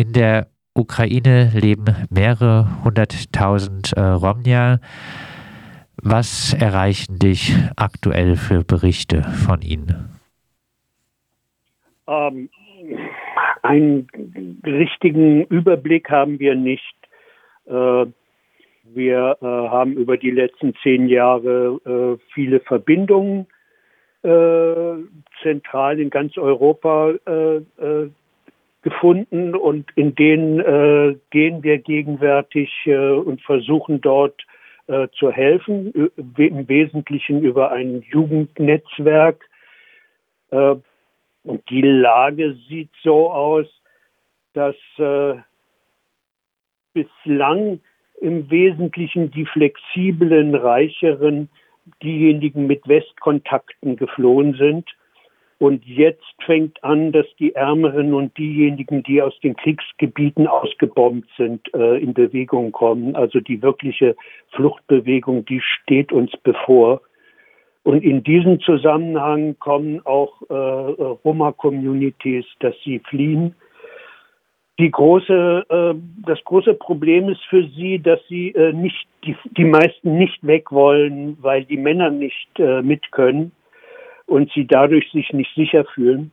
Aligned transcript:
In 0.00 0.14
der 0.14 0.46
Ukraine 0.74 1.50
leben 1.52 1.84
mehrere 2.08 2.82
hunderttausend 2.84 3.92
äh, 3.92 4.00
Romnia. 4.00 4.78
Was 6.02 6.54
erreichen 6.58 7.18
dich 7.18 7.54
aktuell 7.76 8.36
für 8.36 8.64
Berichte 8.64 9.22
von 9.22 9.60
ihnen? 9.60 10.08
Ähm, 12.08 12.48
einen 13.60 14.08
richtigen 14.64 15.44
Überblick 15.44 16.08
haben 16.08 16.38
wir 16.38 16.54
nicht. 16.54 16.96
Äh, 17.66 18.06
wir 18.84 19.36
äh, 19.42 19.44
haben 19.44 19.92
über 19.92 20.16
die 20.16 20.30
letzten 20.30 20.74
zehn 20.82 21.08
Jahre 21.08 21.78
äh, 21.84 22.32
viele 22.32 22.60
Verbindungen 22.60 23.48
äh, 24.22 24.94
zentral 25.42 26.00
in 26.00 26.08
ganz 26.08 26.38
Europa 26.38 27.12
äh, 27.26 27.56
äh, 27.56 28.10
gefunden 28.82 29.54
und 29.54 29.90
in 29.94 30.14
denen 30.14 31.20
gehen 31.30 31.62
wir 31.62 31.78
gegenwärtig 31.78 32.70
und 32.86 33.42
versuchen 33.42 34.00
dort 34.00 34.42
äh, 34.90 35.08
zu 35.16 35.30
helfen, 35.30 36.10
im 36.36 36.68
Wesentlichen 36.68 37.44
über 37.44 37.70
ein 37.70 38.02
Jugendnetzwerk. 38.10 39.48
Äh, 40.50 40.74
und 41.44 41.70
die 41.70 41.82
Lage 41.82 42.56
sieht 42.68 42.90
so 43.04 43.30
aus, 43.30 43.66
dass 44.52 44.74
äh, 44.98 45.36
bislang 46.92 47.78
im 48.20 48.50
Wesentlichen 48.50 49.30
die 49.30 49.46
flexiblen, 49.46 50.56
reicheren, 50.56 51.50
diejenigen 52.02 52.66
mit 52.66 52.88
Westkontakten 52.88 53.94
geflohen 53.94 54.54
sind 54.54 54.88
und 55.60 55.84
jetzt 55.84 56.24
fängt 56.46 56.82
an, 56.82 57.12
dass 57.12 57.26
die 57.38 57.54
Ärmeren 57.54 58.14
und 58.14 58.36
diejenigen, 58.38 59.02
die 59.02 59.20
aus 59.20 59.38
den 59.40 59.54
Kriegsgebieten 59.54 60.46
ausgebombt 60.46 61.28
sind, 61.36 61.60
äh, 61.74 61.98
in 61.98 62.14
Bewegung 62.14 62.72
kommen. 62.72 63.14
Also 63.14 63.40
die 63.40 63.60
wirkliche 63.60 64.16
Fluchtbewegung, 64.52 65.44
die 65.44 65.60
steht 65.60 66.12
uns 66.12 66.32
bevor. 66.42 67.02
Und 67.82 68.02
in 68.02 68.22
diesem 68.22 68.60
Zusammenhang 68.60 69.58
kommen 69.58 70.00
auch 70.06 70.40
äh, 70.48 70.54
Roma-Communities, 70.54 72.46
dass 72.60 72.74
sie 72.82 73.00
fliehen. 73.00 73.54
Die 74.78 74.90
große, 74.90 75.66
äh, 75.68 75.94
das 76.24 76.42
große 76.44 76.72
Problem 76.72 77.28
ist 77.28 77.44
für 77.50 77.68
sie, 77.76 77.98
dass 77.98 78.20
sie 78.28 78.52
äh, 78.52 78.72
nicht, 78.72 79.06
die, 79.26 79.36
die 79.58 79.66
meisten 79.66 80.16
nicht 80.16 80.42
weg 80.46 80.72
wollen, 80.72 81.36
weil 81.42 81.66
die 81.66 81.76
Männer 81.76 82.08
nicht 82.08 82.48
äh, 82.58 82.80
mit 82.80 83.12
können 83.12 83.52
und 84.30 84.50
sie 84.52 84.64
dadurch 84.64 85.10
sich 85.10 85.32
nicht 85.32 85.52
sicher 85.56 85.84
fühlen. 85.84 86.30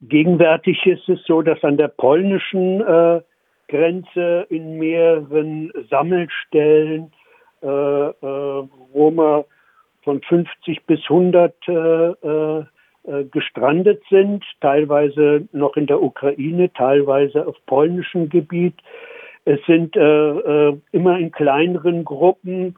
Gegenwärtig 0.00 0.86
ist 0.86 1.08
es 1.08 1.20
so, 1.24 1.42
dass 1.42 1.62
an 1.64 1.76
der 1.76 1.88
polnischen 1.88 2.80
äh, 2.80 3.20
Grenze 3.66 4.46
in 4.48 4.78
mehreren 4.78 5.72
Sammelstellen 5.90 7.10
äh, 7.60 7.66
äh, 7.66 8.68
Roma 8.94 9.44
von 10.02 10.22
50 10.22 10.86
bis 10.86 11.00
100 11.10 11.54
äh, 11.66 11.72
äh, 11.72 12.64
äh, 13.02 13.24
gestrandet 13.24 14.00
sind, 14.08 14.44
teilweise 14.60 15.48
noch 15.50 15.76
in 15.76 15.88
der 15.88 16.00
Ukraine, 16.00 16.72
teilweise 16.72 17.48
auf 17.48 17.56
polnischem 17.66 18.28
Gebiet. 18.28 18.74
Es 19.44 19.58
sind 19.66 19.96
immer 19.96 21.18
in 21.18 21.32
kleineren 21.32 22.04
Gruppen 22.04 22.76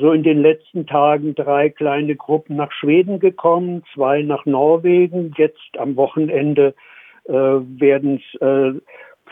so 0.00 0.12
in 0.12 0.22
den 0.22 0.42
letzten 0.42 0.86
Tagen 0.86 1.34
drei 1.34 1.68
kleine 1.68 2.16
Gruppen 2.16 2.56
nach 2.56 2.72
Schweden 2.72 3.18
gekommen, 3.18 3.82
zwei 3.94 4.22
nach 4.22 4.46
Norwegen. 4.46 5.34
Jetzt 5.36 5.78
am 5.78 5.96
Wochenende 5.96 6.74
äh, 7.24 7.32
werden 7.32 8.20
es 8.20 8.40
äh, 8.40 8.80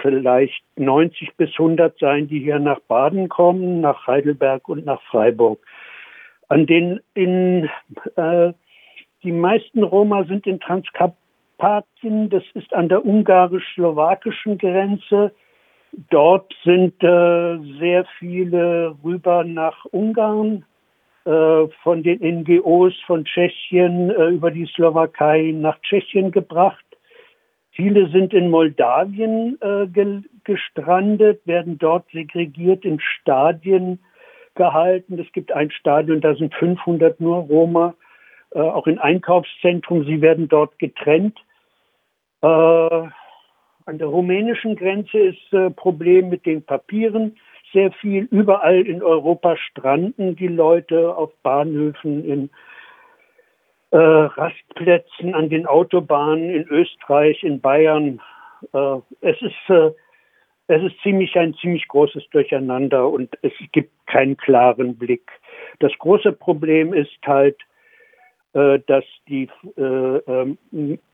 vielleicht 0.00 0.62
90 0.76 1.36
bis 1.36 1.50
100 1.50 1.98
sein, 1.98 2.28
die 2.28 2.40
hier 2.40 2.58
nach 2.58 2.80
Baden 2.80 3.28
kommen, 3.28 3.80
nach 3.80 4.06
Heidelberg 4.06 4.68
und 4.68 4.84
nach 4.84 5.02
Freiburg. 5.02 5.60
An 6.48 6.66
den 6.66 7.00
in 7.14 7.68
äh, 8.16 8.52
die 9.22 9.32
meisten 9.32 9.82
Roma 9.82 10.24
sind 10.24 10.46
in 10.46 10.60
Transkarpatien, 10.60 12.30
das 12.30 12.42
ist 12.54 12.72
an 12.72 12.88
der 12.88 13.04
ungarisch-slowakischen 13.04 14.58
Grenze. 14.58 15.32
Dort 15.92 16.54
sind 16.64 17.02
äh, 17.02 17.58
sehr 17.78 18.04
viele 18.18 18.96
rüber 19.02 19.44
nach 19.44 19.84
Ungarn 19.86 20.64
äh, 21.24 21.66
von 21.82 22.02
den 22.02 22.20
NGOs 22.20 22.94
von 23.06 23.24
Tschechien 23.24 24.10
äh, 24.10 24.28
über 24.28 24.50
die 24.50 24.66
Slowakei 24.66 25.52
nach 25.54 25.80
Tschechien 25.82 26.30
gebracht. 26.30 26.84
Viele 27.72 28.08
sind 28.08 28.32
in 28.34 28.50
Moldawien 28.50 29.58
äh, 29.60 29.86
ge 29.86 30.22
gestrandet, 30.44 31.46
werden 31.46 31.78
dort 31.78 32.08
segregiert 32.12 32.84
in 32.84 32.98
Stadien 33.00 33.98
gehalten. 34.54 35.18
Es 35.18 35.30
gibt 35.32 35.52
ein 35.52 35.70
Stadion, 35.70 36.20
da 36.20 36.34
sind 36.34 36.54
500 36.54 37.20
nur 37.20 37.36
Roma, 37.38 37.94
äh, 38.52 38.60
auch 38.60 38.86
in 38.86 38.98
Einkaufszentrum. 38.98 40.04
Sie 40.04 40.20
werden 40.20 40.48
dort 40.48 40.78
getrennt. 40.78 41.38
An 43.90 43.98
der 43.98 44.06
rumänischen 44.06 44.76
Grenze 44.76 45.18
ist 45.18 45.52
äh, 45.52 45.68
Problem 45.68 46.28
mit 46.28 46.46
den 46.46 46.62
Papieren 46.62 47.36
sehr 47.72 47.90
viel. 47.90 48.28
Überall 48.30 48.86
in 48.86 49.02
Europa 49.02 49.56
stranden 49.56 50.36
die 50.36 50.46
Leute 50.46 51.16
auf 51.16 51.32
Bahnhöfen, 51.42 52.24
in 52.24 52.50
äh, 53.90 53.96
Rastplätzen, 53.98 55.34
an 55.34 55.48
den 55.48 55.66
Autobahnen 55.66 56.50
in 56.50 56.68
Österreich, 56.68 57.42
in 57.42 57.60
Bayern. 57.60 58.20
Äh, 58.72 58.98
es 59.22 59.42
ist 59.42 59.70
äh, 59.70 59.90
es 60.68 60.84
ist 60.84 61.02
ziemlich 61.02 61.34
ein 61.36 61.54
ziemlich 61.54 61.88
großes 61.88 62.30
Durcheinander 62.30 63.08
und 63.08 63.36
es 63.42 63.52
gibt 63.72 63.90
keinen 64.06 64.36
klaren 64.36 64.98
Blick. 64.98 65.32
Das 65.80 65.90
große 65.98 66.30
Problem 66.30 66.94
ist 66.94 67.18
halt, 67.26 67.56
äh, 68.52 68.78
dass 68.86 69.04
die, 69.26 69.48
äh, 69.76 69.82
ähm, 69.82 70.58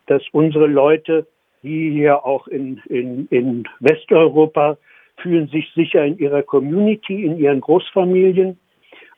dass 0.08 0.22
unsere 0.32 0.66
Leute 0.66 1.26
die 1.66 1.90
hier 1.90 2.24
auch 2.24 2.48
in, 2.48 2.78
in, 2.88 3.26
in 3.28 3.68
Westeuropa 3.80 4.78
fühlen 5.18 5.48
sich 5.48 5.70
sicher 5.74 6.04
in 6.04 6.18
ihrer 6.18 6.42
Community, 6.42 7.24
in 7.24 7.38
ihren 7.38 7.60
Großfamilien. 7.60 8.58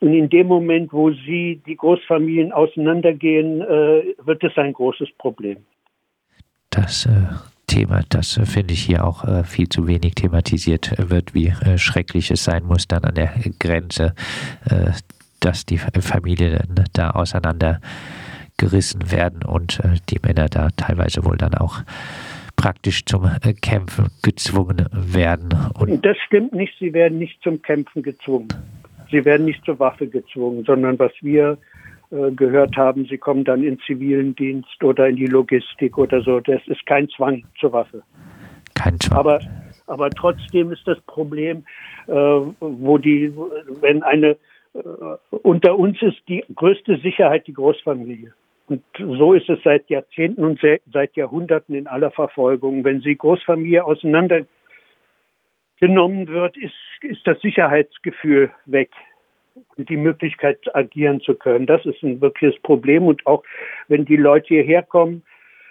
Und 0.01 0.13
in 0.13 0.29
dem 0.29 0.47
Moment, 0.47 0.93
wo 0.93 1.11
sie 1.11 1.61
die 1.65 1.75
Großfamilien 1.75 2.51
auseinandergehen, 2.51 3.61
äh, 3.61 4.15
wird 4.23 4.43
es 4.43 4.57
ein 4.57 4.73
großes 4.73 5.09
Problem. 5.17 5.57
Das 6.69 7.05
äh, 7.05 7.09
Thema, 7.69 8.01
das 8.09 8.37
äh, 8.37 8.45
finde 8.45 8.73
ich 8.73 8.81
hier 8.81 9.05
auch 9.05 9.23
äh, 9.23 9.43
viel 9.43 9.69
zu 9.69 9.87
wenig 9.87 10.15
thematisiert 10.15 10.91
wird, 10.97 11.35
wie 11.35 11.47
äh, 11.47 11.77
schrecklich 11.77 12.31
es 12.31 12.43
sein 12.43 12.65
muss 12.65 12.87
dann 12.87 13.03
an 13.03 13.15
der 13.15 13.31
Grenze, 13.59 14.13
dass 15.39 15.65
die 15.65 15.77
Familien 15.77 16.59
da 16.93 17.11
auseinandergerissen 17.11 19.11
werden 19.11 19.43
und 19.43 19.81
die 20.09 20.19
Männer 20.21 20.49
da 20.49 20.69
teilweise 20.75 21.23
wohl 21.23 21.37
dann 21.37 21.53
auch 21.53 21.81
praktisch 22.59 23.05
zum 23.05 23.23
äh, 23.23 23.53
Kämpfen 23.53 24.07
gezwungen 24.21 24.85
werden. 24.91 25.49
Und 25.79 26.05
das 26.05 26.17
stimmt 26.27 26.51
nicht, 26.51 26.73
sie 26.77 26.93
werden 26.93 27.17
nicht 27.17 27.41
zum 27.41 27.61
Kämpfen 27.61 28.03
gezwungen. 28.03 28.49
Sie 29.09 29.23
werden 29.23 29.45
nicht 29.45 29.63
zur 29.63 29.79
Waffe 29.79 30.07
gezwungen, 30.07 30.65
sondern 30.65 30.99
was 30.99 31.13
wir 31.21 31.57
äh, 32.11 32.31
gehört 32.31 32.75
haben, 32.75 33.05
sie 33.05 33.17
kommen 33.17 33.45
dann 33.45 33.63
in 33.63 33.79
zivilen 33.87 34.35
Dienst 34.35 34.83
oder 34.83 35.07
in 35.07 35.15
die 35.15 35.27
Logistik 35.27 35.97
oder 35.97 36.21
so. 36.21 36.41
Das 36.41 36.61
ist 36.67 36.85
kein 36.85 37.07
Zwang 37.09 37.45
zur 37.59 37.71
Waffe. 37.71 38.03
Kein 38.75 38.99
Zwang. 38.99 39.17
Aber, 39.17 39.39
aber 39.87 40.09
trotzdem 40.09 40.73
ist 40.73 40.85
das 40.85 40.99
Problem, 41.07 41.63
äh, 42.07 42.11
wo 42.11 42.97
die, 42.97 43.33
wenn 43.79 44.03
eine, 44.03 44.35
äh, 44.73 44.79
unter 45.43 45.79
uns 45.79 46.01
ist 46.01 46.17
die 46.27 46.43
größte 46.53 46.97
Sicherheit 46.97 47.47
die 47.47 47.53
Großfamilie. 47.53 48.33
Und 48.69 48.83
so 48.97 49.33
ist 49.33 49.49
es 49.49 49.59
seit 49.63 49.89
Jahrzehnten 49.89 50.43
und 50.43 50.61
seit 50.93 51.15
Jahrhunderten 51.15 51.73
in 51.73 51.87
aller 51.87 52.11
Verfolgung. 52.11 52.83
Wenn 52.83 53.01
die 53.01 53.17
Großfamilie 53.17 53.83
auseinandergenommen 53.83 54.47
wird, 56.27 56.55
ist, 56.55 56.75
ist 57.01 57.25
das 57.25 57.41
Sicherheitsgefühl 57.41 58.51
weg 58.65 58.91
und 59.75 59.89
die 59.89 59.97
Möglichkeit 59.97 60.59
agieren 60.75 61.19
zu 61.19 61.33
können. 61.33 61.65
Das 61.65 61.83
ist 61.85 62.03
ein 62.03 62.21
wirkliches 62.21 62.61
Problem. 62.61 63.07
Und 63.07 63.25
auch 63.25 63.43
wenn 63.87 64.05
die 64.05 64.17
Leute 64.17 64.49
hierher 64.49 64.83
kommen, 64.83 65.23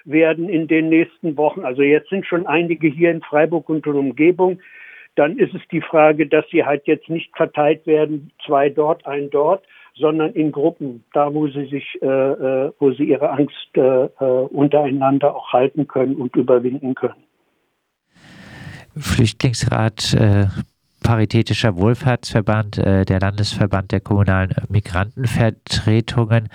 werden 0.05 0.49
in 0.49 0.67
den 0.67 0.89
nächsten 0.89 1.37
Wochen, 1.37 1.65
also 1.65 1.83
jetzt 1.83 2.09
sind 2.09 2.27
schon 2.27 2.49
einige 2.49 2.89
hier 2.89 3.13
in 3.13 3.23
Freiburg 3.23 3.69
und 3.69 3.87
in 3.87 3.93
Umgebung, 3.93 4.61
dann 5.15 5.39
ist 5.39 5.55
es 5.55 5.63
die 5.71 5.83
Frage, 5.83 6.27
dass 6.27 6.49
sie 6.51 6.65
halt 6.65 6.87
jetzt 6.87 7.09
nicht 7.09 7.37
verteilt 7.37 7.87
werden, 7.87 8.33
zwei 8.45 8.71
dort, 8.71 9.07
ein 9.07 9.31
dort, 9.31 9.65
sondern 9.99 10.33
in 10.33 10.53
Gruppen, 10.53 11.05
da 11.13 11.33
wo 11.33 11.49
sie 11.49 11.67
sich, 11.67 11.99
äh, 12.01 12.07
äh, 12.07 12.73
wo 12.79 12.93
sie 12.93 13.05
ihre 13.05 13.31
Angst 13.31 13.69
äh, 13.75 13.81
äh, 13.81 14.09
untereinander 14.25 15.35
auch 15.35 15.53
halten 15.53 15.87
können 15.87 16.17
und 16.17 16.35
überwinden 16.37 16.95
können. 16.95 17.23
Flüchtlingsrat 18.97 20.15
äh, 20.15 20.47
Paritätischer 21.03 21.77
Wohlfahrtsverband, 21.77 22.79
äh, 22.79 23.05
der 23.05 23.21
Landesverband 23.21 23.93
der 23.93 24.01
kommunalen 24.01 24.55
Migrantenvertretungen, 24.69 26.49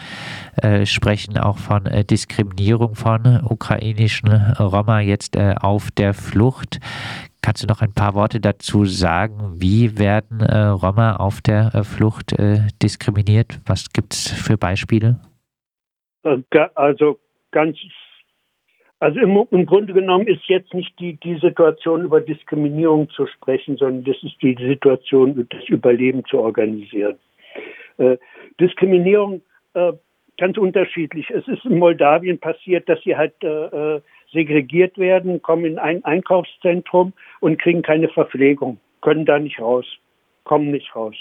äh, 0.62 0.86
sprechen 0.86 1.38
auch 1.38 1.58
von 1.58 1.86
äh, 1.86 2.04
Diskriminierung 2.04 2.96
von 2.96 3.42
ukrainischen 3.50 4.30
Roma 4.60 5.00
jetzt 5.00 5.36
äh, 5.36 5.56
auf 5.60 5.92
der 5.92 6.14
Flucht. 6.14 6.80
Kannst 7.44 7.62
du 7.62 7.68
noch 7.68 7.82
ein 7.82 7.94
paar 7.94 8.16
Worte 8.16 8.40
dazu 8.40 8.86
sagen? 8.86 9.56
Wie 9.58 10.00
werden 10.00 10.40
äh, 10.40 10.68
Roma 10.68 11.18
auf 11.18 11.42
der 11.42 11.76
äh, 11.76 11.84
Flucht 11.84 12.32
äh, 12.40 12.60
diskriminiert? 12.82 13.60
Was 13.66 13.92
gibt 13.92 14.14
es 14.14 14.32
für 14.32 14.58
Beispiele? 14.58 15.20
Äh, 16.24 16.38
also 16.76 17.20
ganz, 17.52 17.78
also 19.00 19.20
im, 19.20 19.46
im, 19.52 19.66
Grunde 19.66 19.92
genommen 19.92 20.26
ist 20.26 20.46
jetzt 20.48 20.74
nicht 20.74 20.98
die, 21.00 21.20
die 21.20 21.36
Situation 21.36 22.06
über 22.06 22.22
Diskriminierung 22.22 23.10
zu 23.10 23.28
sprechen, 23.28 23.76
sondern 23.76 24.06
das 24.06 24.24
ist 24.24 24.42
die 24.42 24.56
Situation, 24.58 25.46
das 25.50 25.68
Überleben 25.68 26.24
zu 26.24 26.40
organisieren. 26.40 27.18
Äh, 27.98 28.16
Diskriminierung 28.62 29.42
äh, 29.74 29.92
ganz 30.38 30.58
unterschiedlich. 30.58 31.30
Es 31.30 31.46
ist 31.50 31.66
in 31.66 31.78
Moldawien 31.78 32.40
passiert, 32.40 32.88
dass 32.88 33.02
sie 33.04 33.18
halt 33.18 33.34
segregiert 34.34 34.98
werden, 34.98 35.42
kommen 35.42 35.66
in 35.66 35.80
ein 35.80 36.04
Einkaufszentrum 36.04 37.14
und 37.40 37.62
kriegen 37.62 37.82
keine 37.82 38.10
Verpflegung, 38.10 38.80
können 39.02 39.26
da 39.26 39.40
nicht 39.40 39.62
raus, 39.62 39.86
kommen 40.44 40.72
nicht 40.72 40.94
raus. 40.96 41.16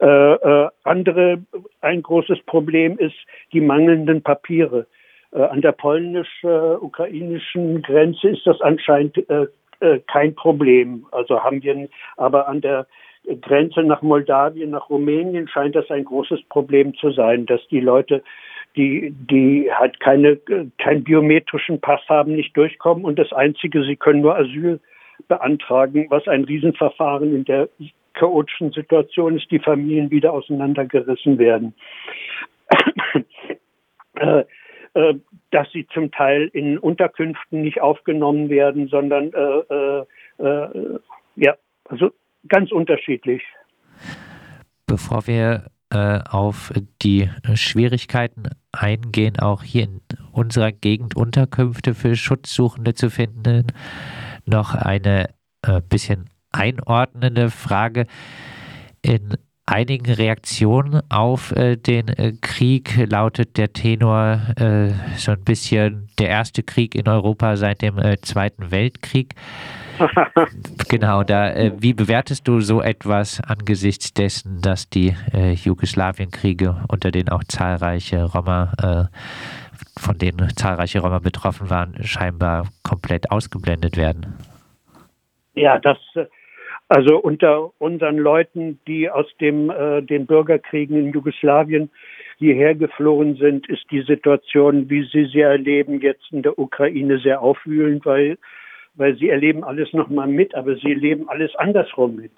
Äh, 0.00 0.34
äh, 0.34 0.68
andere, 0.84 1.42
ein 1.80 2.02
großes 2.02 2.40
Problem 2.46 2.98
ist 2.98 3.16
die 3.52 3.60
mangelnden 3.60 4.22
Papiere. 4.22 4.86
Äh, 5.32 5.42
an 5.42 5.60
der 5.60 5.72
polnisch-ukrainischen 5.72 7.82
Grenze 7.82 8.30
ist 8.30 8.46
das 8.46 8.60
anscheinend 8.62 9.18
äh, 9.28 9.46
äh, 9.80 10.00
kein 10.06 10.34
Problem. 10.34 11.06
Also 11.12 11.42
haben 11.42 11.62
wir, 11.62 11.88
aber 12.16 12.48
an 12.48 12.60
der 12.60 12.86
Grenze 13.42 13.82
nach 13.82 14.02
Moldawien, 14.02 14.70
nach 14.70 14.88
Rumänien 14.88 15.48
scheint 15.48 15.74
das 15.74 15.90
ein 15.90 16.04
großes 16.04 16.42
Problem 16.48 16.94
zu 16.94 17.10
sein, 17.10 17.46
dass 17.46 17.60
die 17.68 17.80
Leute 17.80 18.22
die, 18.76 19.12
die 19.12 19.70
halt 19.72 20.00
keine, 20.00 20.36
keinen 20.78 21.04
biometrischen 21.04 21.80
Pass 21.80 22.00
haben, 22.08 22.36
nicht 22.36 22.56
durchkommen. 22.56 23.04
Und 23.04 23.18
das 23.18 23.32
Einzige, 23.32 23.84
sie 23.84 23.96
können 23.96 24.20
nur 24.20 24.36
Asyl 24.36 24.80
beantragen, 25.28 26.06
was 26.08 26.26
ein 26.28 26.44
Riesenverfahren 26.44 27.34
in 27.34 27.44
der 27.44 27.68
chaotischen 28.14 28.72
Situation 28.72 29.36
ist, 29.36 29.50
die 29.50 29.58
Familien 29.58 30.10
wieder 30.10 30.32
auseinandergerissen 30.32 31.38
werden. 31.38 31.74
äh, 34.14 34.44
äh, 34.94 35.14
dass 35.52 35.70
sie 35.72 35.86
zum 35.92 36.10
Teil 36.10 36.50
in 36.52 36.78
Unterkünften 36.78 37.62
nicht 37.62 37.80
aufgenommen 37.80 38.48
werden, 38.50 38.88
sondern 38.88 39.32
äh, 39.32 40.04
äh, 40.42 40.98
ja, 41.36 41.54
also 41.84 42.10
ganz 42.48 42.72
unterschiedlich. 42.72 43.42
Bevor 44.86 45.26
wir 45.26 45.64
auf 45.96 46.72
die 47.02 47.28
Schwierigkeiten 47.54 48.44
eingehen, 48.72 49.38
auch 49.38 49.62
hier 49.62 49.84
in 49.84 50.00
unserer 50.32 50.72
Gegend 50.72 51.16
Unterkünfte 51.16 51.94
für 51.94 52.14
Schutzsuchende 52.14 52.94
zu 52.94 53.10
finden. 53.10 53.66
Noch 54.46 54.74
eine 54.74 55.30
äh, 55.62 55.80
bisschen 55.80 56.30
einordnende 56.52 57.50
Frage. 57.50 58.06
In 59.02 59.36
einigen 59.70 60.12
Reaktionen 60.12 61.00
auf 61.10 61.52
äh, 61.52 61.76
den 61.76 62.08
äh, 62.08 62.32
Krieg 62.40 62.96
lautet 63.08 63.56
der 63.56 63.72
Tenor 63.72 64.40
äh, 64.56 64.88
so 65.16 65.32
ein 65.32 65.44
bisschen 65.44 66.08
der 66.18 66.28
erste 66.28 66.62
Krieg 66.62 66.94
in 66.94 67.08
Europa 67.08 67.56
seit 67.56 67.82
dem 67.82 67.98
äh, 67.98 68.20
Zweiten 68.20 68.70
Weltkrieg. 68.70 69.34
genau, 70.88 71.22
da 71.22 71.50
äh, 71.50 71.72
wie 71.78 71.94
bewertest 71.94 72.48
du 72.48 72.60
so 72.60 72.82
etwas 72.82 73.40
angesichts 73.40 74.12
dessen, 74.12 74.60
dass 74.60 74.88
die 74.88 75.14
äh, 75.32 75.52
Jugoslawienkriege, 75.52 76.84
unter 76.88 77.10
denen 77.10 77.28
auch 77.28 77.44
zahlreiche 77.44 78.24
Roma, 78.24 79.08
von 79.96 80.18
denen 80.18 80.48
zahlreiche 80.56 81.00
Roma 81.00 81.18
betroffen 81.18 81.70
waren, 81.70 81.96
scheinbar 82.02 82.68
komplett 82.82 83.30
ausgeblendet 83.30 83.96
werden? 83.96 84.34
Ja, 85.54 85.78
das 85.78 85.98
also 86.90 87.18
unter 87.18 87.70
unseren 87.78 88.18
Leuten, 88.18 88.80
die 88.88 89.08
aus 89.08 89.26
dem, 89.40 89.70
äh, 89.70 90.02
den 90.02 90.26
Bürgerkriegen 90.26 90.96
in 90.96 91.12
Jugoslawien 91.12 91.88
hierher 92.38 92.74
geflohen 92.74 93.36
sind, 93.36 93.68
ist 93.68 93.84
die 93.92 94.02
Situation, 94.02 94.90
wie 94.90 95.04
sie 95.04 95.26
sie 95.26 95.40
erleben, 95.40 96.00
jetzt 96.00 96.32
in 96.32 96.42
der 96.42 96.58
Ukraine 96.58 97.18
sehr 97.20 97.42
aufwühlend, 97.42 98.04
weil, 98.04 98.38
weil 98.94 99.16
sie 99.16 99.28
erleben 99.28 99.62
alles 99.62 99.92
nochmal 99.92 100.26
mit, 100.26 100.52
aber 100.56 100.74
sie 100.74 100.90
erleben 100.90 101.28
alles 101.28 101.54
andersrum 101.54 102.16
mit. 102.16 102.32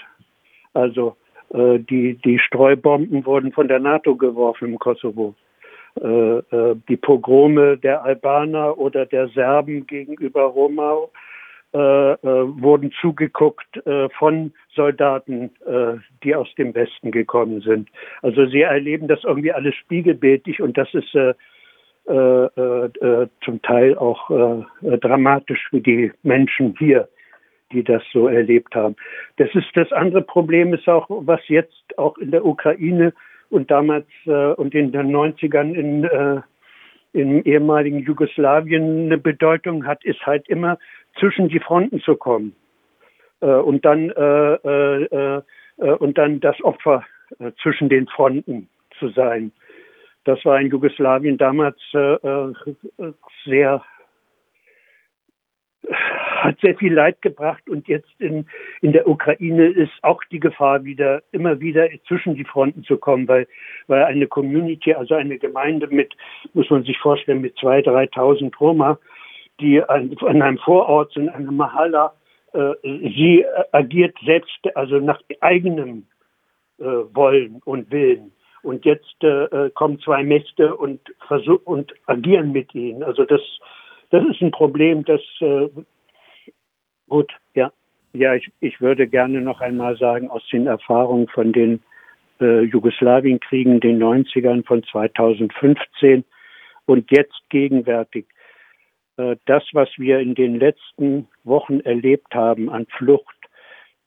Also 0.74 1.16
äh, 1.54 1.78
die, 1.78 2.18
die 2.22 2.38
Streubomben 2.38 3.24
wurden 3.24 3.52
von 3.52 3.68
der 3.68 3.78
NATO 3.78 4.16
geworfen 4.16 4.68
im 4.68 4.78
Kosovo. 4.78 5.34
Äh, 5.98 6.08
äh, 6.08 6.76
die 6.90 6.98
Pogrome 6.98 7.78
der 7.78 8.04
Albaner 8.04 8.76
oder 8.76 9.06
der 9.06 9.28
Serben 9.28 9.86
gegenüber 9.86 10.42
Roma 10.42 11.08
äh, 11.74 11.78
äh, 11.78 12.18
wurden 12.22 12.92
zugeguckt 13.00 13.78
äh, 13.86 14.10
von 14.10 14.52
Soldaten, 14.74 15.50
äh, 15.64 15.94
die 16.22 16.34
aus 16.34 16.54
dem 16.58 16.74
Westen 16.74 17.10
gekommen 17.10 17.62
sind. 17.62 17.88
Also 18.20 18.44
sie 18.44 18.60
erleben 18.60 19.08
das 19.08 19.24
irgendwie 19.24 19.52
alles 19.52 19.74
spiegelbildlich 19.76 20.60
und 20.60 20.76
das 20.76 20.92
ist 20.92 21.14
äh, 21.14 21.32
äh, 22.10 23.26
zum 23.42 23.62
Teil 23.62 23.96
auch 23.96 24.28
dramatisch 24.82 25.66
für 25.70 25.80
die 25.80 26.12
Menschen 26.22 26.74
hier, 26.78 27.08
die 27.72 27.82
das 27.82 28.02
so 28.12 28.28
erlebt 28.28 28.74
haben. 28.74 28.94
Das 29.38 29.48
ist 29.54 29.68
das 29.74 29.90
andere 29.92 30.20
Problem 30.20 30.74
ist 30.74 30.86
auch, 30.90 31.06
was 31.08 31.40
jetzt 31.48 31.96
auch 31.96 32.18
in 32.18 32.32
der 32.32 32.44
Ukraine 32.44 33.14
und 33.48 33.70
damals 33.70 34.06
und 34.26 34.74
in 34.74 34.92
den 34.92 35.10
90ern 35.10 35.72
in 35.72 36.42
im 37.14 37.42
ehemaligen 37.44 38.00
Jugoslawien 38.00 39.06
eine 39.06 39.18
Bedeutung 39.18 39.86
hat, 39.86 40.02
ist 40.04 40.24
halt 40.24 40.48
immer 40.48 40.78
zwischen 41.18 41.48
die 41.48 41.60
Fronten 41.60 42.00
zu 42.00 42.16
kommen 42.16 42.54
äh, 43.40 43.46
und 43.46 43.84
dann 43.84 44.10
äh, 44.10 44.54
äh, 44.54 45.42
äh, 45.78 45.90
und 45.98 46.18
dann 46.18 46.40
das 46.40 46.60
Opfer 46.62 47.04
äh, 47.38 47.52
zwischen 47.62 47.88
den 47.88 48.06
Fronten 48.08 48.68
zu 48.98 49.08
sein. 49.08 49.52
Das 50.24 50.44
war 50.44 50.60
in 50.60 50.68
Jugoslawien 50.68 51.36
damals 51.38 51.78
äh, 51.92 52.18
sehr 53.44 53.82
hat 56.42 56.60
sehr 56.60 56.76
viel 56.76 56.92
Leid 56.92 57.22
gebracht 57.22 57.68
und 57.68 57.88
jetzt 57.88 58.10
in, 58.18 58.46
in 58.80 58.92
der 58.92 59.08
Ukraine 59.08 59.66
ist 59.66 59.92
auch 60.02 60.22
die 60.30 60.40
Gefahr 60.40 60.84
wieder, 60.84 61.22
immer 61.32 61.60
wieder 61.60 61.88
zwischen 62.06 62.34
die 62.34 62.44
Fronten 62.44 62.84
zu 62.84 62.98
kommen, 62.98 63.28
weil, 63.28 63.46
weil 63.86 64.04
eine 64.04 64.26
Community, 64.26 64.94
also 64.94 65.14
eine 65.14 65.38
Gemeinde 65.38 65.88
mit, 65.88 66.14
muss 66.52 66.70
man 66.70 66.84
sich 66.84 66.98
vorstellen, 66.98 67.40
mit 67.40 67.56
zwei, 67.58 67.82
dreitausend 67.82 68.58
Roma, 68.60 68.98
die 69.62 69.82
an, 69.82 70.14
an 70.20 70.42
einem 70.42 70.58
Vorort 70.58 71.12
sind, 71.12 71.28
eine 71.30 71.50
Mahalla, 71.50 72.12
äh, 72.52 72.74
sie 72.82 73.44
agiert 73.72 74.16
selbst, 74.24 74.58
also 74.74 74.98
nach 74.98 75.20
eigenem 75.40 76.06
äh, 76.78 76.84
Wollen 76.84 77.62
und 77.64 77.90
Willen. 77.90 78.32
Und 78.62 78.84
jetzt 78.84 79.22
äh, 79.24 79.70
kommen 79.70 79.98
zwei 80.00 80.22
Mächte 80.22 80.76
und 80.76 81.00
und 81.64 81.92
agieren 82.06 82.52
mit 82.52 82.74
ihnen. 82.74 83.02
Also 83.02 83.24
das, 83.24 83.40
das 84.10 84.24
ist 84.26 84.40
ein 84.40 84.52
Problem, 84.52 85.04
das 85.04 85.20
äh, 85.40 85.68
gut, 87.08 87.32
ja. 87.54 87.72
Ja, 88.14 88.34
ich, 88.34 88.52
ich 88.60 88.80
würde 88.80 89.08
gerne 89.08 89.40
noch 89.40 89.62
einmal 89.62 89.96
sagen, 89.96 90.28
aus 90.28 90.46
den 90.52 90.66
Erfahrungen 90.66 91.28
von 91.28 91.52
den 91.52 91.80
äh, 92.40 92.60
Jugoslawienkriegen, 92.60 93.80
den 93.80 94.02
90ern 94.02 94.66
von 94.66 94.84
2015 94.84 96.22
und 96.84 97.10
jetzt 97.10 97.40
gegenwärtig, 97.48 98.26
äh, 98.26 98.41
das, 99.46 99.64
was 99.72 99.88
wir 99.96 100.20
in 100.20 100.34
den 100.34 100.58
letzten 100.58 101.28
Wochen 101.44 101.80
erlebt 101.80 102.34
haben 102.34 102.70
an 102.70 102.86
Flucht, 102.86 103.36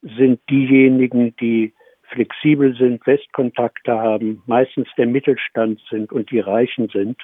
sind 0.02 0.40
diejenigen, 0.50 1.36
die 1.38 1.74
flexibel 2.10 2.76
sind, 2.76 3.06
Westkontakte 3.08 3.94
haben, 3.94 4.44
meistens 4.46 4.88
der 4.98 5.08
Mittelstand 5.08 5.82
sind 5.90 6.12
und 6.12 6.32
die 6.32 6.40
Reichen 6.40 6.90
sind. 6.90 7.22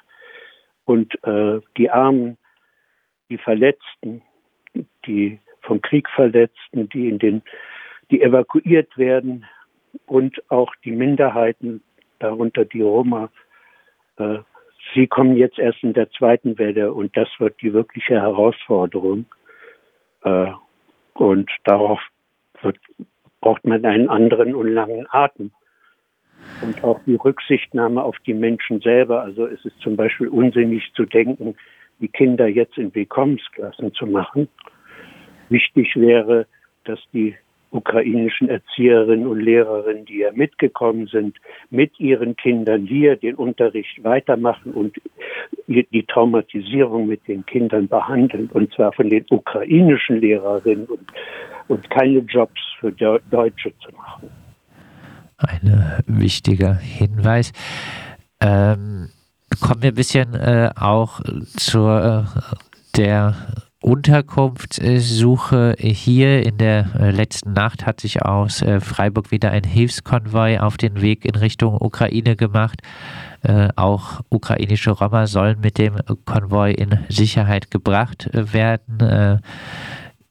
Und 0.86 1.14
äh, 1.24 1.60
die 1.78 1.90
Armen, 1.90 2.38
die 3.30 3.38
Verletzten, 3.38 4.22
die 5.06 5.40
vom 5.62 5.82
Krieg 5.82 6.10
Verletzten, 6.10 6.90
die 6.90 7.08
in 7.08 7.20
den, 7.20 7.42
die 8.10 8.22
evakuiert 8.22 8.98
werden 8.98 9.46
und 10.08 10.42
auch 10.50 10.74
die 10.84 10.92
Minderheiten, 10.92 11.84
darunter 12.20 12.66
die 12.66 12.82
Roma, 12.82 13.30
äh, 14.18 14.40
Sie 14.94 15.08
kommen 15.08 15.38
jetzt 15.38 15.58
erst 15.58 15.84
in 15.84 15.94
der 15.94 16.10
zweiten 16.12 16.58
Welle 16.58 16.94
und 16.94 17.16
das 17.16 17.30
wird 17.40 17.62
die 17.62 17.74
wirkliche 17.74 18.16
Herausforderung. 18.22 19.26
Äh, 20.24 20.52
und 21.14 21.50
darauf 21.64 22.00
wird, 22.62 22.78
braucht 23.42 23.66
man 23.66 23.86
einen 23.86 24.10
anderen 24.10 24.56
und 24.56 24.68
langen 24.68 25.08
Atem. 25.10 25.52
Und 26.62 26.84
auch 26.84 27.00
die 27.06 27.16
Rücksichtnahme 27.16 28.04
auf 28.04 28.18
die 28.26 28.34
Menschen 28.34 28.82
selber. 28.82 29.22
Also 29.22 29.46
es 29.46 29.64
ist 29.64 29.80
zum 29.80 29.96
Beispiel 29.96 30.28
unsinnig 30.28 30.92
zu 30.96 31.06
denken, 31.06 31.56
die 32.00 32.08
Kinder 32.08 32.48
jetzt 32.48 32.78
in 32.78 32.94
Willkommensklassen 32.94 33.94
zu 33.94 34.08
machen. 34.08 34.48
Wichtig 35.50 35.96
wäre, 35.96 36.48
dass 36.86 37.00
die 37.14 37.36
ukrainischen 37.72 38.50
Erzieherinnen 38.50 39.25
und 39.28 39.40
Lehrerinnen, 39.40 40.06
die 40.06 40.20
ja 40.20 40.32
mitgekommen 40.34 41.08
sind, 41.08 41.38
mit 41.70 42.00
ihren 42.00 42.36
Kindern 42.36 42.86
hier 42.86 43.16
den 43.16 43.36
Unterricht 43.36 44.04
weitermachen 44.04 44.74
und 44.74 44.96
die 45.68 46.06
Traumatisierung 46.06 47.08
mit 47.08 47.28
den 47.28 47.46
Kindern 47.46 47.88
behandeln, 47.88 48.50
und 48.54 48.74
zwar 48.74 48.92
von 48.94 49.10
den 49.10 49.25
ukrainischen 49.30 50.20
Lehrerinnen 50.20 50.86
und, 50.86 51.12
und 51.68 51.90
keine 51.90 52.20
Jobs 52.20 52.60
für 52.80 52.92
Deutsche 52.92 53.72
zu 53.80 53.92
machen. 53.96 54.30
Ein 55.38 56.04
wichtiger 56.06 56.75
Hinweis. 56.75 57.51
Ähm, 58.42 59.10
kommen 59.60 59.82
wir 59.82 59.92
ein 59.92 59.96
bisschen 59.96 60.34
äh, 60.36 60.70
auch 60.75 61.22
zur 61.58 62.25
äh, 62.96 63.00
Unterkunftssuche 63.82 65.76
hier 65.80 66.46
in 66.46 66.58
der 66.60 66.86
äh, 67.00 67.10
letzten 67.10 67.54
Nacht 67.54 67.88
hat 67.88 68.00
sich 68.00 68.22
aus 68.22 68.62
äh, 68.62 68.80
Freiburg 68.80 69.32
wieder 69.32 69.50
ein 69.50 69.64
Hilfskonvoi 69.64 70.60
auf 70.60 70.78
den 70.78 71.02
Weg 71.02 71.26
in 71.26 71.34
Richtung 71.34 71.82
Ukraine 71.82 72.36
gemacht. 72.36 72.84
Äh, 73.42 73.70
auch 73.76 74.22
ukrainische 74.30 74.92
Roma 74.92 75.26
sollen 75.26 75.62
mit 75.62 75.80
dem 75.80 75.96
Konvoi 76.26 76.74
in 76.74 77.00
Sicherheit 77.10 77.72
gebracht 77.72 78.30
werden. 78.32 79.42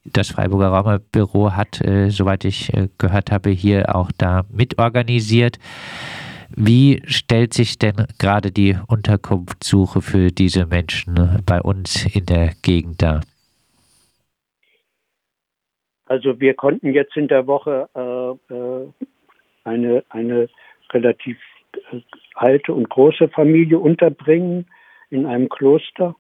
Das 0.05 0.29
Freiburger 0.29 0.69
Roma-Büro 0.69 1.51
hat, 1.51 1.83
soweit 2.09 2.45
ich 2.45 2.73
gehört 2.99 3.33
habe, 3.33 3.51
hier 3.51 3.95
auch 3.95 4.11
da 4.17 4.45
mitorganisiert. 4.51 5.59
Wie 6.57 7.03
stellt 7.05 7.53
sich 7.53 7.79
denn 7.79 8.07
gerade 8.19 8.53
die 8.53 8.77
Unterkunftssuche 8.87 10.01
für 10.01 10.31
diese 10.31 10.67
Menschen 10.67 11.43
bei 11.45 11.61
uns 11.61 12.07
in 12.07 12.27
der 12.27 12.55
Gegend 12.63 13.03
dar? 13.03 13.21
Also 16.11 16.41
wir 16.41 16.55
konnten 16.55 16.93
jetzt 16.93 17.17
in 17.17 17.29
der 17.29 17.47
Woche 17.47 17.89
äh, 17.95 18.53
äh, 18.53 18.89
eine, 19.63 20.03
eine 20.09 20.49
relativ 20.93 21.39
äh, 21.93 22.01
alte 22.35 22.73
und 22.75 22.91
große 22.91 23.29
Familie 23.29 23.79
unterbringen 23.79 24.67
in 25.11 25.25
einem 25.25 25.49
Kloster. 25.49 26.17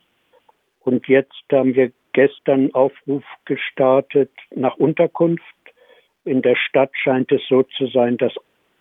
Und 0.82 1.08
jetzt 1.08 1.42
haben 1.50 1.74
wir 1.74 1.90
gestern 2.12 2.72
Aufruf 2.72 3.24
gestartet 3.46 4.30
nach 4.54 4.76
Unterkunft. 4.76 5.42
In 6.24 6.40
der 6.40 6.54
Stadt 6.54 6.92
scheint 6.94 7.32
es 7.32 7.42
so 7.48 7.64
zu 7.64 7.88
sein, 7.88 8.16
dass 8.16 8.34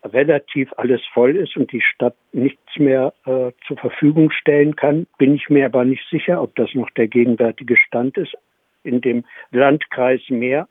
relativ 0.03 0.71
alles 0.77 1.01
voll 1.11 1.35
ist 1.37 1.57
und 1.57 1.71
die 1.71 1.81
Stadt 1.81 2.15
nichts 2.33 2.77
mehr 2.77 3.15
äh, 3.25 3.51
zur 3.65 3.77
Verfügung 3.77 4.29
stellen 4.29 4.75
kann. 4.75 5.07
Bin 5.17 5.33
ich 5.33 5.49
mir 5.49 5.65
aber 5.65 5.85
nicht 5.85 6.07
sicher, 6.11 6.39
ob 6.39 6.55
das 6.55 6.69
noch 6.75 6.91
der 6.91 7.07
gegenwärtige 7.07 7.77
Stand 7.77 8.15
ist. 8.15 8.35
In 8.83 9.01
dem 9.01 9.25
Landkreis 9.49 10.21
Meer 10.29 10.67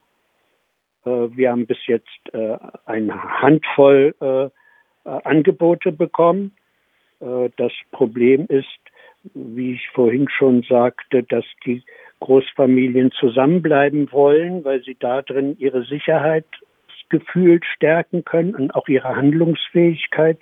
wir 1.36 1.50
haben 1.50 1.66
bis 1.66 1.78
jetzt 1.86 2.08
äh, 2.32 2.56
eine 2.86 3.40
Handvoll 3.40 4.14
äh, 4.20 4.48
Angebote 5.04 5.92
bekommen. 5.92 6.52
Das 7.18 7.72
Problem 7.90 8.46
ist, 8.48 8.78
wie 9.34 9.74
ich 9.74 9.88
vorhin 9.94 10.28
schon 10.28 10.62
sagte, 10.62 11.22
dass 11.22 11.44
die 11.64 11.82
Großfamilien 12.20 13.12
zusammenbleiben 13.12 14.12
wollen, 14.12 14.64
weil 14.64 14.82
sie 14.82 14.96
darin 14.98 15.56
ihre 15.58 15.84
Sicherheitsgefühl 15.84 17.60
stärken 17.74 18.24
können 18.24 18.54
und 18.54 18.74
auch 18.74 18.88
ihre 18.88 19.16
Handlungsfähigkeit. 19.16 20.38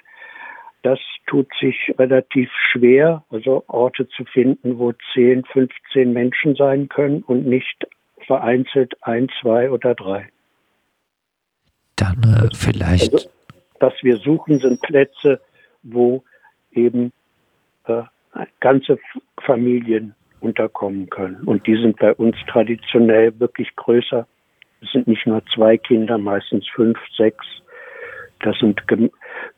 Das 0.83 0.99
tut 1.27 1.49
sich 1.61 1.95
relativ 1.99 2.51
schwer, 2.73 3.25
also 3.31 3.65
Orte 3.67 4.09
zu 4.09 4.25
finden, 4.25 4.79
wo 4.79 4.93
10, 5.15 5.45
15 5.45 6.13
Menschen 6.13 6.55
sein 6.55 6.89
können 6.89 7.23
und 7.23 7.47
nicht 7.47 7.87
vereinzelt 8.27 8.95
ein, 9.03 9.29
zwei 9.41 9.71
oder 9.71 9.95
drei. 9.95 10.29
Dann 11.97 12.23
äh, 12.23 12.55
vielleicht. 12.55 13.13
Also, 13.13 13.31
was 13.81 13.95
wir 14.03 14.17
suchen, 14.19 14.59
sind 14.61 14.81
Plätze, 14.83 15.41
wo 15.83 16.23
eben 16.73 17.13
äh, 17.85 18.03
ganze 18.61 18.99
Familien 19.45 20.15
unterkommen 20.41 21.09
können. 21.11 21.43
Und 21.45 21.67
die 21.67 21.77
sind 21.77 21.99
bei 21.99 22.13
uns 22.15 22.37
traditionell 22.49 23.39
wirklich 23.41 23.75
größer. 23.77 24.27
Es 24.83 24.93
sind 24.93 25.09
nicht 25.09 25.27
nur 25.27 25.43
zwei 25.55 25.77
Kinder, 25.77 26.19
meistens 26.19 26.67
fünf, 26.75 26.99
sechs. 27.17 27.45
Das 28.41 28.57
sind 28.59 28.83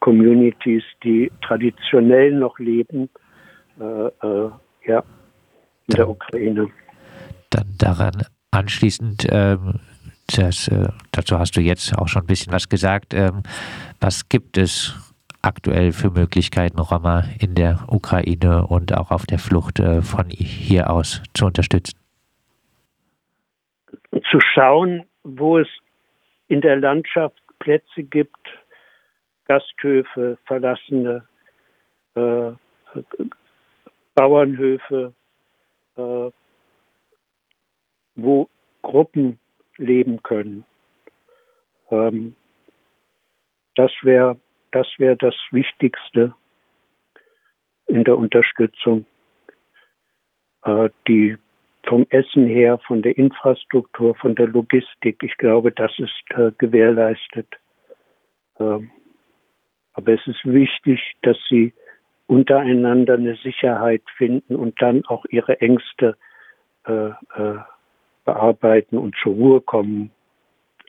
Communities, 0.01 0.85
die 1.03 1.31
traditionell 1.43 2.33
noch 2.33 2.59
leben, 2.59 3.09
äh, 3.81 3.85
äh, 3.85 4.51
ja, 4.87 5.01
in 5.01 5.05
dann, 5.89 5.97
der 5.97 6.09
Ukraine. 6.09 6.69
Dann 7.51 7.75
daran 7.79 8.23
anschließend 8.53 9.27
ähm, 9.31 9.81
das, 10.37 10.69
äh, 10.69 10.89
dazu 11.13 11.39
hast 11.39 11.57
du 11.57 11.61
jetzt 11.61 11.97
auch 11.97 12.09
schon 12.09 12.23
ein 12.23 12.27
bisschen 12.27 12.53
was 12.53 12.69
gesagt. 12.69 13.15
Ähm, 13.15 13.43
was 14.01 14.29
gibt 14.29 14.59
es 14.59 14.95
aktuell 15.43 15.93
für 15.93 16.11
Möglichkeiten, 16.11 16.79
Roma 16.79 17.25
in 17.41 17.55
der 17.55 17.85
Ukraine 17.89 18.67
und 18.67 18.97
auch 18.97 19.11
auf 19.11 19.27
der 19.27 19.39
Flucht 19.39 19.81
äh, 19.81 20.03
von 20.03 20.29
hier 20.29 20.91
aus 20.91 21.23
zu 21.35 21.47
unterstützen? 21.47 21.99
Zu 24.31 24.41
schauen, 24.41 25.05
wo 25.23 25.59
es 25.59 25.69
in 26.49 26.61
der 26.61 26.77
Landschaft 26.77 27.41
Plätze 27.59 28.03
gibt, 28.03 28.37
Gasthöfe, 29.47 30.39
verlassene 30.45 31.25
äh, 32.15 32.53
Bauernhöfe, 34.15 35.15
äh, 35.97 36.31
wo 38.17 38.49
Gruppen 38.83 39.39
leben 39.79 40.23
können. 40.23 40.65
Ähm, 41.91 42.35
das 43.75 43.93
wäre 44.03 44.39
das, 44.73 44.87
wär 44.99 45.17
das 45.17 45.35
Wichtigste 45.51 46.35
in 47.87 48.05
der 48.05 48.19
Unterstützung. 48.19 49.07
Äh, 50.65 50.91
die 51.07 51.37
vom 51.87 52.07
Essen 52.11 52.47
her, 52.47 52.79
von 52.87 53.01
der 53.03 53.17
Infrastruktur, 53.17 54.15
von 54.17 54.35
der 54.35 54.49
Logistik, 54.49 55.23
ich 55.23 55.37
glaube, 55.39 55.73
das 55.73 55.93
ist 55.99 56.23
äh, 56.31 56.53
gewährleistet. 56.59 57.47
Ähm, 58.61 58.91
aber 59.95 60.13
es 60.13 60.27
ist 60.27 60.45
wichtig, 60.45 61.01
dass 61.23 61.37
sie 61.49 61.73
untereinander 62.27 63.15
eine 63.15 63.37
Sicherheit 63.37 64.03
finden 64.17 64.55
und 64.55 64.81
dann 64.83 65.05
auch 65.07 65.25
ihre 65.31 65.61
Ängste 65.61 66.17
äh, 66.87 67.09
äh, 67.09 67.59
bearbeiten 68.29 68.99
und 68.99 69.15
zur 69.23 69.33
Ruhe 69.33 69.61
kommen. 69.63 70.11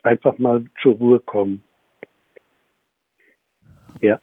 Einfach 0.02 0.36
mal 0.36 0.62
zur 0.82 0.94
Ruhe 0.96 1.20
kommen. 1.20 1.62
Ja. 4.02 4.20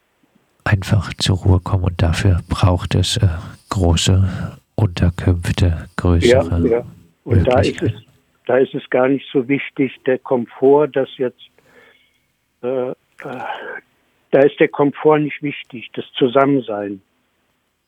Einfach 0.64 1.12
zur 1.16 1.38
Ruhe 1.38 1.60
kommen 1.60 1.86
und 1.86 2.00
dafür 2.00 2.42
braucht 2.48 2.94
es 2.94 3.18
äh, 3.18 3.28
große 3.70 4.16
Unterkünfte, 4.76 5.88
größere. 5.96 6.68
Ja, 6.68 6.78
ja. 6.78 6.86
Und 7.24 7.48
da 7.48 7.60
ist, 7.60 7.82
es, 7.82 7.94
da 8.46 8.58
ist 8.58 8.76
es 8.76 8.88
gar 8.92 9.08
nicht 9.08 9.26
so 9.34 9.48
wichtig, 9.48 9.92
der 10.06 10.20
Komfort, 10.20 10.90
dass 10.90 11.10
jetzt, 11.18 11.50
äh, 12.62 12.90
äh, 12.90 12.94
da 14.32 14.40
ist 14.42 14.60
der 14.60 14.68
Komfort 14.68 15.20
nicht 15.20 15.42
wichtig, 15.42 15.90
das 15.94 16.06
Zusammensein. 16.20 17.02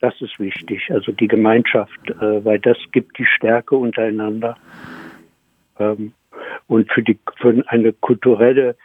Das 0.02 0.20
ist 0.22 0.40
wichtig, 0.40 0.90
also 0.90 1.12
die 1.12 1.28
Gemeinschaft, 1.28 2.10
äh, 2.10 2.44
weil 2.44 2.58
das 2.60 2.78
gibt 2.92 3.20
die 3.20 3.26
Stärke 3.26 3.76
untereinander. 3.76 4.58
Ähm, 5.80 6.14
und 6.68 6.92
für, 6.92 7.02
die, 7.02 7.18
für 7.38 7.64
eine 7.68 7.94
kulturelle 7.94 8.76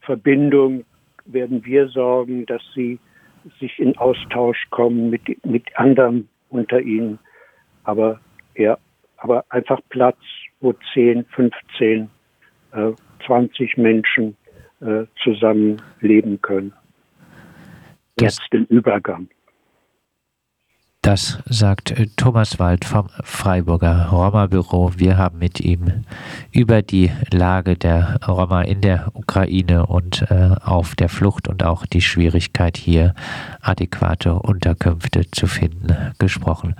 Verbindung 0.00 0.84
werden 1.24 1.64
wir 1.64 1.88
sorgen, 1.88 2.46
dass 2.46 2.62
sie 2.74 2.98
sich 3.60 3.78
in 3.78 3.96
Austausch 3.98 4.66
kommen 4.70 5.10
mit, 5.10 5.44
mit 5.44 5.64
anderen 5.76 6.28
unter 6.48 6.80
ihnen. 6.80 7.18
Aber 7.84 8.20
ja, 8.54 8.78
aber 9.16 9.44
einfach 9.50 9.80
Platz, 9.88 10.18
wo 10.60 10.74
10, 10.94 11.24
15, 11.26 12.10
äh, 12.72 12.92
20 13.26 13.76
Menschen 13.76 14.36
äh, 14.80 15.04
zusammen 15.22 15.80
leben 16.00 16.40
können. 16.42 16.72
Jetzt 18.20 18.42
den 18.52 18.66
Übergang. 18.66 19.28
Das 21.02 21.38
sagt 21.46 21.90
äh, 21.90 22.06
Thomas 22.16 22.60
Wald 22.60 22.84
vom 22.84 23.08
Freiburger 23.24 24.10
Roma-Büro. 24.10 24.92
Wir 24.96 25.18
haben 25.18 25.40
mit 25.40 25.58
ihm 25.58 26.04
über 26.52 26.80
die 26.80 27.10
Lage 27.32 27.76
der 27.76 28.20
Roma 28.26 28.62
in 28.62 28.80
der 28.82 29.10
Ukraine 29.12 29.86
und 29.86 30.22
äh, 30.30 30.50
auf 30.62 30.94
der 30.94 31.08
Flucht 31.08 31.48
und 31.48 31.64
auch 31.64 31.86
die 31.86 32.02
Schwierigkeit 32.02 32.76
hier 32.76 33.16
adäquate 33.60 34.34
Unterkünfte 34.34 35.28
zu 35.32 35.48
finden 35.48 36.12
gesprochen. 36.20 36.76